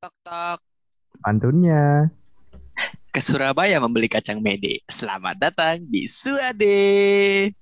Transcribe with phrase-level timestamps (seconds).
[0.00, 0.58] tok tok.
[1.20, 2.08] Pantunnya.
[3.12, 4.80] Ke Surabaya membeli kacang mede.
[4.88, 7.52] Selamat datang di Suade.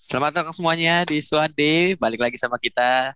[0.00, 1.92] Selamat datang semuanya di Suade.
[2.00, 3.12] Balik lagi sama kita.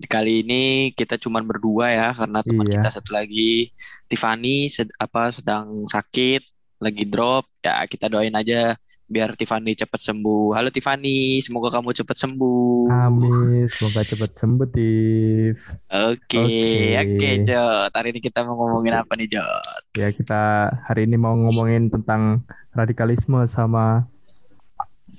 [0.00, 0.62] Kali ini
[0.94, 2.78] kita cuman berdua ya karena teman Iya.
[2.80, 3.68] kita satu lagi
[4.06, 6.40] Tiffany sed- apa sedang sakit,
[6.78, 7.44] lagi drop.
[7.60, 10.54] Ya kita doain aja biar Tiffany cepat sembuh.
[10.54, 12.86] Halo Tiffany, semoga kamu cepat sembuh.
[12.88, 13.66] Amin.
[13.66, 15.58] Semoga cepat sembuh, Tif.
[15.90, 16.96] Oke, Oke.
[16.96, 17.90] oke Jod.
[17.90, 19.82] Hari ini kita mau ngomongin apa nih Jod?
[19.98, 20.40] Ya, kita
[20.86, 24.06] hari ini mau ngomongin tentang radikalisme sama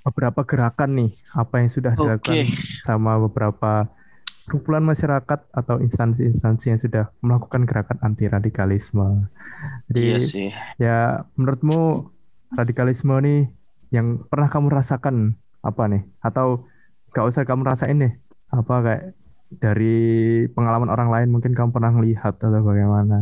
[0.01, 1.12] beberapa gerakan nih.
[1.35, 2.49] Apa yang sudah dilakukan Oke.
[2.81, 3.85] sama beberapa
[4.49, 9.29] kumpulan masyarakat atau instansi-instansi yang sudah melakukan gerakan anti radikalisme.
[9.89, 10.49] Jadi, Iya sih.
[10.81, 12.09] ya menurutmu
[12.57, 13.41] radikalisme nih
[13.93, 16.03] yang pernah kamu rasakan apa nih?
[16.23, 16.65] Atau
[17.13, 18.13] gak usah kamu rasain deh.
[18.49, 19.03] Apa kayak
[19.51, 19.99] dari
[20.55, 23.20] pengalaman orang lain mungkin kamu pernah lihat atau bagaimana?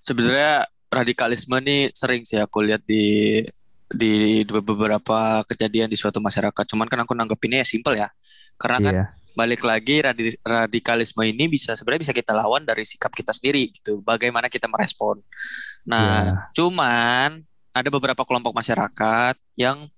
[0.00, 3.38] Sebenarnya radikalisme nih sering sih aku lihat di
[3.90, 6.64] di beberapa kejadian di suatu masyarakat.
[6.66, 8.08] Cuman kan aku nanggepinnya ya simpel ya.
[8.54, 9.04] Karena kan Iya,
[9.40, 14.04] balik lagi radi- radikalisme ini bisa sebenarnya bisa kita lawan dari sikap kita sendiri gitu.
[14.04, 15.24] Bagaimana kita merespon.
[15.88, 16.32] Nah, Iya.
[16.52, 17.28] cuman
[17.72, 19.88] ada beberapa kelompok masyarakat yang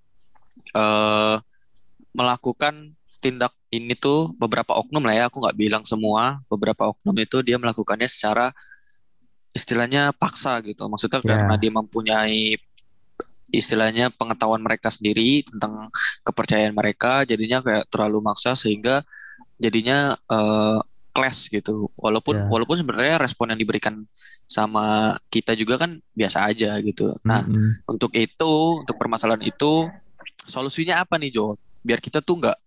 [0.71, 1.35] eh
[2.15, 5.23] melakukan tindak ini tuh beberapa oknum lah ya.
[5.27, 6.39] Aku nggak bilang semua.
[6.47, 8.53] Beberapa oknum itu dia melakukannya secara
[9.51, 10.87] istilahnya paksa gitu.
[10.87, 11.29] Maksudnya Iya.
[11.35, 12.55] karena dia mempunyai
[13.53, 15.89] istilahnya pengetahuan mereka sendiri tentang
[16.25, 19.05] kepercayaan mereka jadinya kayak terlalu maksa sehingga
[19.63, 20.79] jadinya eh,
[21.13, 22.49] clash gitu walaupun Ya.
[22.49, 24.01] walaupun sebenarnya respon yang diberikan
[24.43, 27.85] sama kita juga kan biasa aja gitu nah Mm-mm.
[27.87, 29.87] untuk itu untuk permasalahan itu
[30.43, 32.57] solusinya apa nih Jo biar kita tuh nggak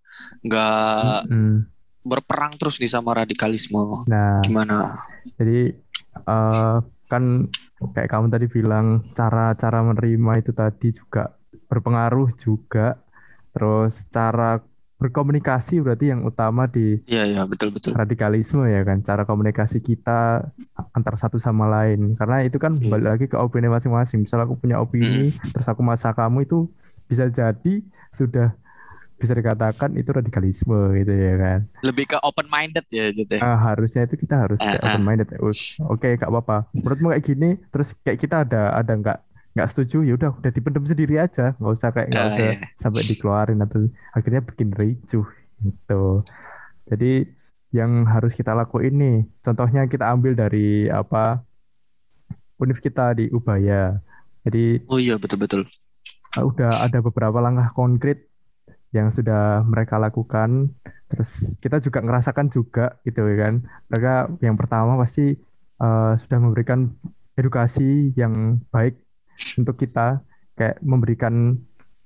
[0.47, 1.67] nggak Mm-mm.
[2.01, 4.95] berperang terus nih sama radikalisme Nah, gimana
[5.37, 5.75] jadi
[6.17, 7.25] eh, kan
[7.93, 11.35] kayak kamu tadi bilang cara-cara menerima itu tadi juga
[11.67, 12.99] berpengaruh juga.
[13.51, 14.59] Terus cara
[14.97, 17.93] berkomunikasi berarti yang utama di Iya ya betul betul.
[17.93, 20.49] radikalisme ya kan cara komunikasi kita
[20.91, 22.17] antar satu sama lain.
[22.17, 22.89] Karena itu kan Hmm.
[22.89, 24.25] balik lagi ke opini masing-masing.
[24.25, 26.69] Misal aku punya opini terus aku masa kamu itu
[27.07, 27.75] bisa jadi
[28.11, 28.57] sudah
[29.17, 31.59] bisa dikatakan itu radikalisme gitu ya kan.
[31.81, 33.41] Lebih ke open minded ya gitu ya.
[33.43, 34.93] Ah, harusnya itu kita harus kayak Ah, ah.
[34.93, 35.39] open minded ya
[35.83, 36.69] oke gak apa-apa.
[36.73, 39.19] Menurutmu kayak gini terus kayak kita ada ada nggak
[39.57, 42.55] nggak setuju ya udah udah dipendam sendiri aja nggak usah kayak nggak Ah, usah iya.
[42.77, 45.25] sampai dikeluarin atau akhirnya bikin ricuh
[45.65, 46.03] gitu
[46.85, 47.13] jadi
[47.73, 51.41] yang harus kita lakuin nih contohnya kita ambil dari apa
[52.61, 53.97] univ kita di Ubaya
[54.45, 55.63] jadi oh iya betul betul
[56.37, 58.29] uh, udah ada beberapa langkah konkret
[58.95, 60.73] yang sudah mereka lakukan.
[61.07, 63.55] Terus kita juga ngerasakan juga gitu ya kan.
[63.93, 65.37] Mereka yang pertama pasti
[65.79, 66.89] uh, sudah memberikan
[67.37, 68.97] edukasi yang baik
[69.61, 70.21] untuk kita
[70.53, 71.57] kayak memberikan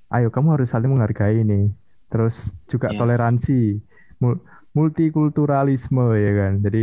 [0.08, 1.70] ayo kamu harus saling menghargai nih.
[2.06, 2.98] Terus juga Iya.
[2.98, 3.78] toleransi,
[4.18, 4.42] mul-
[4.72, 6.52] multikulturalisme ya kan.
[6.60, 6.82] Jadi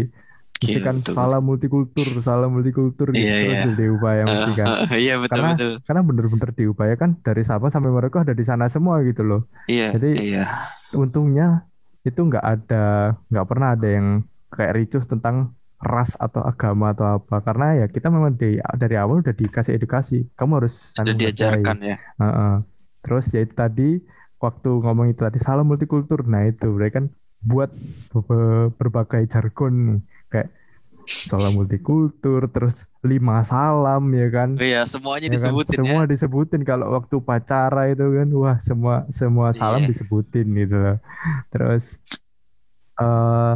[0.57, 3.77] mesti kan salah multikultur, salah multikultur gitu Iya, terus iya.
[3.77, 8.17] di upaya mesti kan iya betul karena betul karena bener-bener diupayakan dari Sabang sampai Merauke
[8.17, 9.45] ada di sana semua gitu loh.
[9.67, 10.49] iya Jadi- iya
[10.89, 11.69] Untungnya
[12.01, 12.83] itu nggak ada
[13.29, 14.07] nggak pernah ada yang
[14.49, 19.21] kayak ricuh tentang ras atau agama atau apa karena ya kita memang dari dari awal
[19.21, 22.55] udah dikasih edukasi kamu harus sudah diajarkan ya Heeh.
[22.99, 23.89] Terus ya itu tadi
[24.37, 27.05] waktu ngomong itu tadi salam multikultur nah itu mereka kan
[27.39, 27.69] buat
[28.11, 30.49] be- berbagai jargon kayak
[31.07, 35.35] salam multikultur terus lima salam ya kan iya semuanya Ya kan?
[35.39, 39.89] disebutin semua ya disebutin kalau waktu upacara itu kan wah semua semua salam Iya.
[39.89, 40.97] disebutin gitu loh.
[41.47, 42.01] Terus
[42.97, 43.53] eh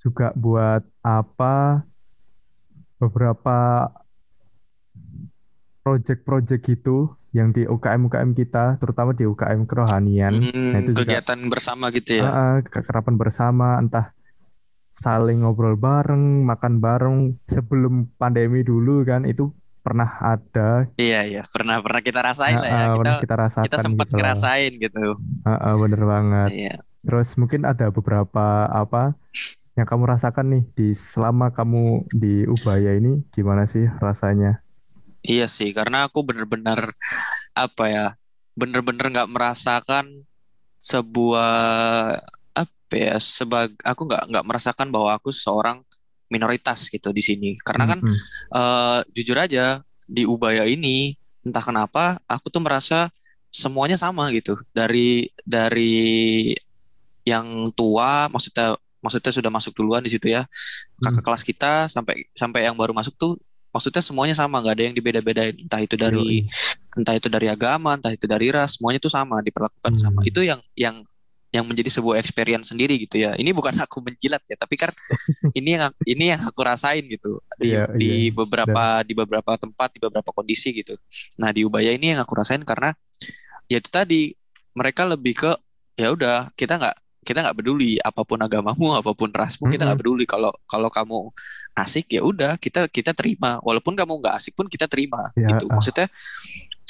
[0.00, 1.84] juga buat apa
[2.96, 3.88] beberapa
[5.80, 10.40] project-project gitu yang di UKM UKM kita terutama di UKM kerohanian.
[10.40, 12.26] Hmm, nah, itu juga kegiatan bersama gitu ya?
[12.28, 14.12] Ah, kekerapan bersama entah
[14.90, 17.18] saling ngobrol bareng makan bareng.
[17.48, 19.48] Sebelum pandemi dulu kan itu
[19.80, 20.84] pernah ada.
[21.00, 22.84] Iya iya pernah pernah kita rasain lah ya.
[22.92, 25.06] Kita pernah kita rasakan kita sempat gitu ngerasain gitu.
[25.48, 26.50] Ah, ah, bener banget.
[26.52, 26.74] Iya.
[27.00, 29.16] Terus mungkin ada beberapa apa
[29.78, 34.62] yang kamu rasakan nih di selama kamu di Ubaya ini gimana sih rasanya
[35.22, 36.94] iya sih karena aku bener-bener
[37.54, 38.06] apa ya
[38.58, 40.26] bener-bener nggak merasakan
[40.80, 41.52] sebuah
[42.56, 45.84] apa ya sebag aku nggak nggak merasakan bahwa aku seorang
[46.30, 47.50] minoritas gitu di sini.
[47.60, 48.18] Karena kan Mm-mm.
[48.54, 51.12] eh, jujur aja di Ubaya ini
[51.44, 53.10] entah kenapa aku tuh merasa
[53.50, 54.56] semuanya sama gitu.
[54.72, 56.54] Dari dari
[57.26, 60.44] yang tua maksudnya maksudnya sudah masuk duluan di situ ya.
[61.00, 63.36] Kakak kelas kita sampai sampai yang baru masuk tuh
[63.70, 65.54] maksudnya semuanya sama, nggak ada yang dibeda-bedain.
[65.56, 66.98] Entah itu dari Yoi.
[66.98, 70.02] entah itu dari agama, entah itu dari ras, semuanya itu sama, diperlakukan Hmm.
[70.02, 70.20] sama.
[70.26, 71.06] Itu yang yang
[71.50, 73.34] yang menjadi sebuah experience sendiri gitu ya.
[73.34, 74.90] Ini bukan aku menjilat ya, tapi kan
[75.58, 78.34] ini yang ini yang aku rasain gitu di Iya, di iya.
[78.34, 80.98] beberapa di beberapa tempat, di beberapa kondisi gitu.
[81.38, 82.90] Nah, di Ubaya ini yang aku rasain karena
[83.70, 84.34] ya itu tadi
[84.74, 85.50] mereka lebih ke
[85.94, 86.96] ya udah kita nggak
[87.30, 90.26] kita nggak peduli apa pun agamamu apa pun rasmu kita nggak peduli.
[90.26, 91.30] Kalau kalau kamu
[91.78, 93.62] asik ya udah kita kita terima.
[93.62, 95.70] Walaupun kamu nggak asik pun kita terima Ya, gitu.
[95.70, 95.78] ah.
[95.78, 96.06] maksudnya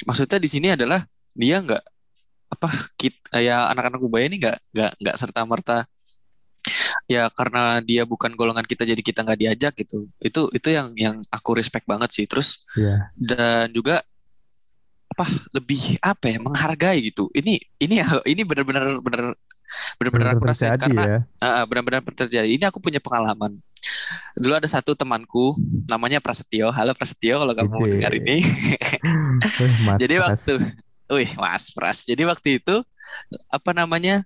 [0.09, 1.05] maksudnya di sini adalah
[1.37, 1.83] dia nggak
[2.51, 2.67] apa
[2.97, 5.85] kit kayak anak-anak ubaya ini nggak nggak nggak serta merta
[7.07, 10.09] ya karena dia bukan golongan kita jadi kita nggak diajak gitu.
[10.19, 12.25] Itu itu yang yang aku respect banget sih.
[12.27, 13.11] Terus Iya.
[13.15, 14.01] dan juga
[15.11, 17.27] apa lebih apa ya menghargai gitu.
[17.35, 17.95] Ini ini
[18.25, 19.35] ini benar-benar benar
[19.97, 21.19] benar-benar aku rasain karena ya.
[21.39, 22.47] Ah, benar-benar terjadi.
[22.47, 23.59] Ini aku punya pengalaman.
[24.35, 25.55] Dulu ada satu temanku,
[25.87, 26.69] namanya Prasetyo.
[26.71, 27.91] Halo Prasetyo, kalau kamu mau Oke.
[27.95, 28.43] dengar ini.
[29.87, 30.53] Mas Jadi waktu,
[31.11, 32.03] wih Mas Pras.
[32.07, 32.75] Jadi waktu itu
[33.51, 34.23] apa namanya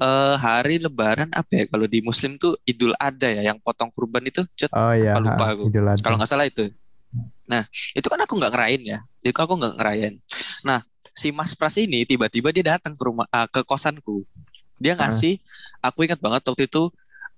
[0.00, 1.64] eh, hari Lebaran apa ya?
[1.68, 4.44] Kalau di Muslim tuh Idul Adha ya, yang potong kurban itu.
[4.56, 5.68] Cet, Oh iya, lupa- aku.
[6.00, 6.68] Kalau nggak salah itu.
[7.46, 7.62] Nah
[7.94, 8.98] itu kan aku nggak ngerayain ya.
[9.22, 10.14] Itu aku nggak ngerayain.
[10.66, 10.80] Nah
[11.14, 14.24] si Mas Pras ini tiba-tiba dia datang ke rumah ah, ke kosanku.
[14.80, 15.38] Dia ngasih,
[15.80, 16.90] aku ingat banget waktu itu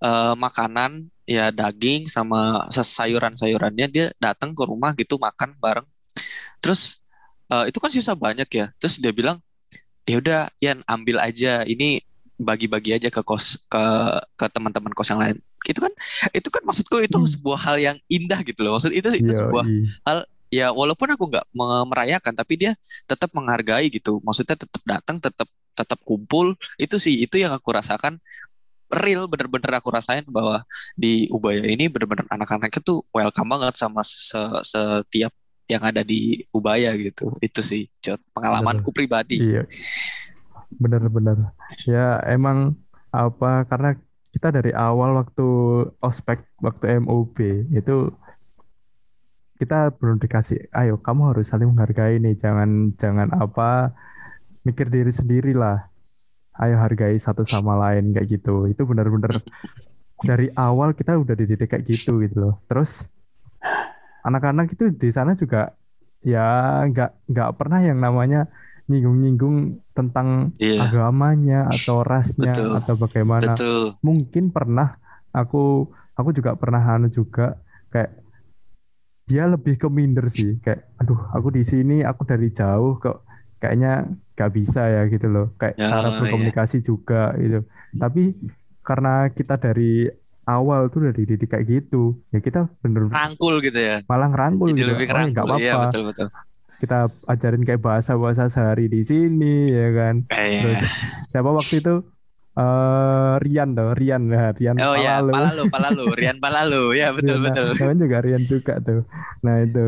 [0.03, 5.87] eh, makanan ya daging sama sayuran-sayurannya dia datang ke rumah gitu makan bareng.
[6.63, 7.03] Terus
[7.53, 8.67] eh, itu kan sisa banyak ya.
[8.81, 9.39] Terus dia bilang,
[10.09, 12.01] ya udah Yan ambil aja ini
[12.37, 13.85] bagi-bagi aja ke kos ke
[14.37, 15.41] ke teman-teman kos yang lain.
[15.67, 15.91] Itu kan
[16.31, 17.27] itu kan maksudku itu Hmm.
[17.27, 18.79] sebuah hal yang indah gitu loh.
[18.79, 19.41] Maksud itu itu Yoi.
[19.41, 19.65] sebuah
[20.47, 22.73] ya walaupun aku nggak me- merayakan tapi dia
[23.11, 28.17] tetap menghargai gitu maksudnya tetap datang tetap tetap kumpul itu sih itu yang aku rasakan
[28.89, 30.63] real bener-bener aku rasain bahwa
[30.95, 35.35] di Ubaya ini bener-bener anak-anaknya tuh welcome banget sama se- setiap
[35.67, 38.23] yang ada di Ubaya gitu itu sih Jod.
[38.33, 39.63] pengalamanku pribadi Iya.
[40.67, 41.39] Bener-bener.
[41.87, 42.75] Ya emang
[43.15, 43.95] apa karena
[44.35, 45.49] kita dari awal waktu
[46.05, 47.37] ospek waktu MOB
[47.73, 48.13] itu
[49.57, 53.97] kita belum dikasih ayo kamu harus saling menghargai nih jangan jangan apa
[54.67, 55.87] mikir diri sendiri lah
[56.59, 58.67] ayo hargai satu sama lain kayak gitu.
[58.67, 59.39] Itu benar-benar
[60.19, 62.55] dari awal kita udah dididik kayak gitu gitu loh.
[62.67, 63.07] Terus
[64.27, 65.71] anak-anak itu di sana juga
[66.25, 68.51] ya nggak nggak pernah yang namanya
[68.87, 70.87] nyinggung-nyinggung tentang Iya.
[70.89, 72.73] agamanya atau rasnya Betul.
[72.79, 73.53] atau bagaimana.
[73.55, 73.85] Betul.
[74.01, 74.97] Mungkin pernah
[75.31, 75.87] aku
[76.17, 77.59] aku juga pernah anu juga
[77.93, 78.25] kayak
[79.27, 80.57] dia lebih ke minder sih.
[80.63, 83.26] Kayak aduh aku di sini aku dari jauh kok
[83.67, 83.93] kayaknya
[84.33, 85.51] gak bisa ya gitu loh.
[85.59, 86.19] Kayak Ya, cara iya.
[86.23, 87.67] berkomunikasi juga gitu.
[87.99, 88.23] Tapi
[88.81, 90.07] karena kita dari
[90.47, 93.99] awal tuh dari dididik kayak gitu ya kita bener rangkul gitu ya.
[94.07, 94.91] malah ngerangkul jadi gitu.
[94.95, 96.27] lebih oh ya nggak rangkul iya apa-apa betul betul.
[96.67, 100.15] Kita ajarin kayak bahasa-bahasa sehari di sini ya kan.
[100.31, 100.79] Eh, Terus
[101.27, 101.95] siapa waktu itu
[102.57, 104.23] eh Rian tuh Rian.
[104.27, 105.33] Nah, Rian oh ya Palalu.
[105.33, 106.83] palalu palalu Rian palalu.
[107.01, 107.67] Ya betul Rian, betul.
[107.77, 109.01] namanya juga Rian juga tuh.
[109.45, 109.85] Nah itu.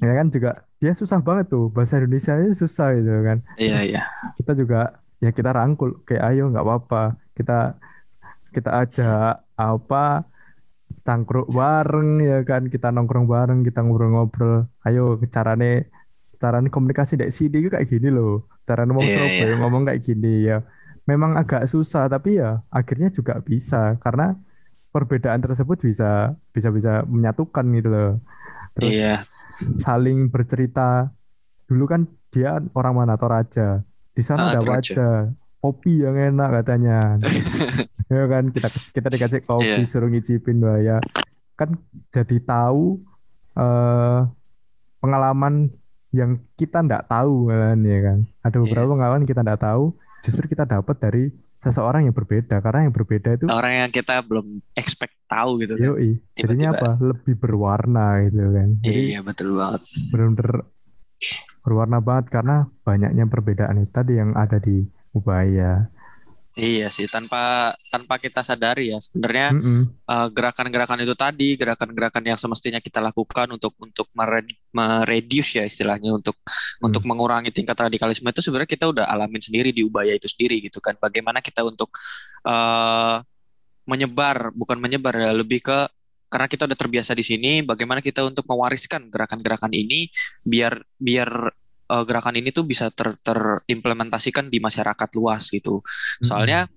[0.00, 0.50] Ya kan juga
[0.80, 1.68] dia susah banget tuh.
[1.68, 3.38] Bahasa Indonesia susah gitu kan.
[3.60, 4.02] Iya iya.
[4.40, 7.02] Kita juga ya kita rangkul kayak ayo nggak apa-apa.
[7.36, 7.76] Kita
[8.48, 10.24] kita ajak apa
[11.04, 12.72] cangkruk bareng ya kan.
[12.72, 14.72] Kita nongkrong bareng kita ngobrol-ngobrol.
[14.88, 15.92] Ayo carane
[16.38, 18.48] carane komunikasi dari sini itu kayak gini loh.
[18.64, 20.58] Carane ngomong Iya, Surabaya ngomong kayak gini ya
[21.08, 24.36] memang agak susah tapi ya akhirnya juga bisa karena
[24.92, 28.12] perbedaan tersebut bisa bisa bisa menyatukan gitu loh.
[28.76, 29.16] Terus iya.
[29.80, 31.08] saling bercerita.
[31.64, 33.80] Dulu kan dia orang mana Toraja
[34.12, 37.00] di sana Ah, ada wajah kopi yang enak katanya.
[38.08, 39.84] Ya kan kita kita dikasih kopi Iya.
[39.84, 40.96] suruh ngicipin wah ya
[41.60, 41.76] kan
[42.08, 42.96] jadi tahu
[43.52, 44.20] eh
[44.96, 45.68] pengalaman
[46.08, 48.18] yang kita ndak tahu kan ya kan.
[48.40, 48.92] Ada beberapa Iya.
[48.96, 49.92] pengalaman kita ndak tahu
[50.24, 51.24] justru kita dapat dari
[51.58, 55.86] seseorang yang berbeda karena yang berbeda itu orang yang kita belum expect tahu gitu kan
[55.90, 56.90] yoi jadinya Tiba-tiba.
[56.94, 59.82] apa lebih berwarna gitu kan jadi iya betul banget
[60.14, 60.50] benar-benar
[61.68, 62.56] berwarna banget karena
[62.86, 65.88] banyaknya perbedaan itu tadi yang ada di Ubaya.
[66.58, 69.82] Iya sih tanpa tanpa kita sadari ya sebenarnya Mm-mm.
[70.04, 76.10] eh, gerakan-gerakan itu tadi gerakan-gerakan yang semestinya kita lakukan untuk untuk mere- mereduce ya istilahnya
[76.10, 76.34] untuk
[76.82, 80.82] untuk mengurangi tingkat radikalisme itu sebenarnya kita udah alamin sendiri di Ubaya itu sendiri gitu
[80.82, 81.94] kan bagaimana kita untuk
[82.44, 83.16] eh
[83.88, 85.78] menyebar bukan menyebar ya lebih ke
[86.28, 90.12] karena kita udah terbiasa di sini, bagaimana kita untuk mewariskan gerakan-gerakan ini
[90.44, 91.48] biar biar
[91.88, 95.80] uh, gerakan ini tuh bisa ter, terimplementasikan di masyarakat luas gitu.
[96.20, 96.68] Soalnya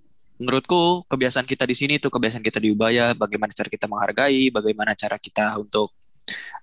[0.41, 4.97] menurutku kebiasaan kita di sini tuh kebiasaan kita di Ubaya, bagaimana cara kita menghargai, bagaimana
[4.97, 5.93] cara kita untuk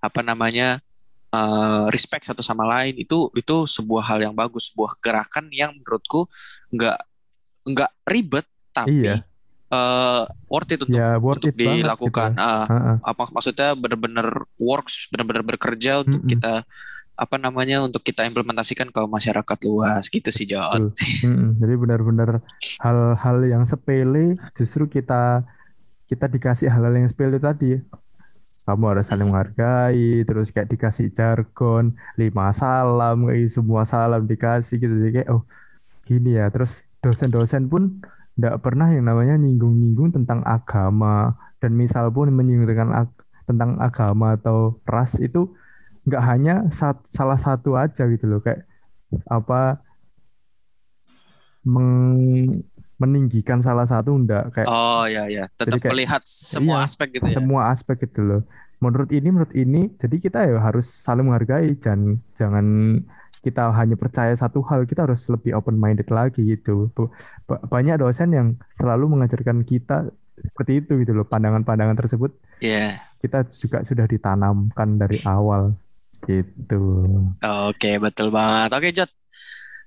[0.03, 0.83] apa namanya
[1.31, 6.27] uh, respect satu sama lain itu itu sebuah hal yang bagus, sebuah gerakan yang menurutku
[6.75, 6.99] nggak
[7.69, 9.23] nggak ribet tapi iya.
[9.71, 12.35] uh, worth it untuk ya, worth untuk it dilakukan.
[12.35, 12.43] Gitu.
[12.43, 12.97] Uh, uh -uh.
[13.05, 14.29] Apa maksudnya benar-benar
[14.59, 16.33] works, benar-benar bekerja untuk mm -hmm.
[16.35, 16.55] kita
[17.19, 20.95] apa namanya untuk kita implementasikan ke masyarakat luas gitu sih John.
[21.27, 22.39] Hmm, jadi benar-benar
[22.79, 25.43] hal-hal yang sepele justru kita
[26.07, 27.83] kita dikasih hal-hal yang sepele tadi.
[28.63, 34.93] Kamu harus saling menghargai, terus kayak dikasih jargon, lima salam, kayak semua salam dikasih gitu.
[34.93, 35.43] Jadi kayak oh
[36.05, 36.53] gini ya.
[36.53, 37.99] Terus dosen-dosen pun
[38.37, 43.11] tidak pernah yang namanya nyinggung-nyinggung tentang agama dan misal pun menyinggung dengan ag
[43.49, 45.49] tentang agama atau ras itu
[46.09, 48.65] nggak hanya sat, salah satu aja gitu loh kayak
[49.29, 49.85] apa
[51.69, 52.65] meng,
[52.99, 55.47] meninggikan salah satu enggak kayak oh ya ya.
[55.55, 57.35] tetap kayak, melihat semua iya, aspek gitu ya.
[57.39, 58.43] semua aspek gitu loh.
[58.79, 62.67] Menurut ini menurut ini jadi kita ya harus saling menghargai jangan jangan
[63.39, 66.91] kita hanya percaya satu hal kita harus lebih open minded lagi gitu.
[67.47, 72.35] Banyak dosen yang selalu mengajarkan kita seperti itu gitu loh pandangan-pandangan tersebut.
[72.59, 72.99] Yeah.
[73.19, 75.75] kita juga sudah ditanamkan dari awal
[76.25, 76.83] Gitu.
[77.69, 78.71] Oke, betul banget.
[78.75, 79.11] Oke, Jod.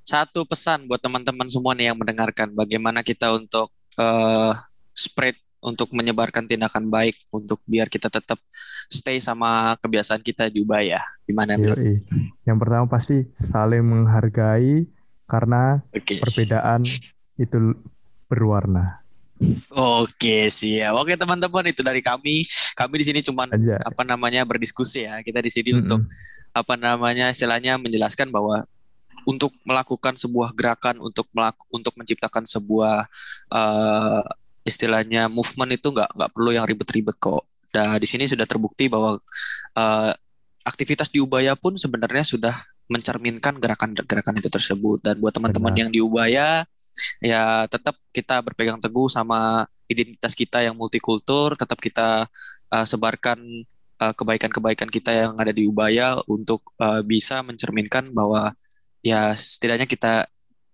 [0.02, 3.70] Satu pesan buat teman-teman semua nih yang mendengarkan bagaimana kita untuk
[4.02, 4.54] uh,
[4.92, 8.42] spread untuk menyebarkan tindakan baik untuk biar kita tetap
[8.90, 11.00] stay sama kebiasaan kita di Ubaya.
[11.24, 12.02] Gimana nih?
[12.44, 14.90] Yang pertama pasti saling menghargai
[15.30, 16.18] karena okay.
[16.18, 16.82] perbedaan
[17.38, 17.78] itu
[18.26, 19.06] berwarna.
[19.74, 20.94] Oke siap.
[21.02, 22.46] Oke teman-teman itu dari kami.
[22.78, 23.50] Kami di sini cuma
[23.82, 25.22] apa namanya berdiskusi ya.
[25.26, 25.84] Kita di sini mm -hmm.
[25.86, 26.02] untuk
[26.52, 28.68] apa namanya istilahnya menjelaskan bahwa
[29.26, 33.06] untuk melakukan sebuah gerakan untuk melaku, untuk menciptakan sebuah
[33.54, 34.24] uh,
[34.66, 37.46] istilahnya movement itu nggak nggak perlu yang ribet-ribet kok.
[37.74, 39.18] Nah di sini sudah terbukti bahwa
[39.78, 40.12] uh,
[40.66, 42.56] aktivitas di Ubaya pun sebenarnya sudah
[42.92, 45.00] mencerminkan gerakan-gerakan itu tersebut.
[45.00, 46.68] Dan buat teman-teman yang di Ubaya
[47.24, 51.56] ya tetap kita berpegang teguh sama identitas kita yang multikultur.
[51.56, 52.28] Tetap kita
[52.76, 53.40] uh, sebarkan
[54.04, 58.52] uh, kebaikan-kebaikan kita yang ada di Ubaya untuk uh, bisa mencerminkan bahwa
[59.00, 60.28] ya setidaknya kita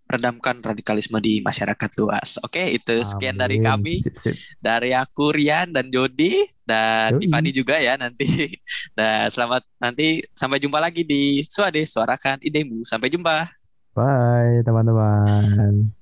[0.07, 2.39] redamkan radikalisme di masyarakat luas.
[2.41, 3.43] Oke, itu sekian Amin.
[3.43, 3.95] dari kami.
[3.99, 4.35] Sip, sip.
[4.57, 7.27] Dari aku Rian dan Jody dan Yoi.
[7.27, 8.27] Tiffany juga ya nanti.
[8.97, 12.81] Dan selamat nanti sampai jumpa lagi di Suade Suarakan Idemu.
[12.83, 13.47] Sampai jumpa.
[13.93, 15.96] Bye teman-teman.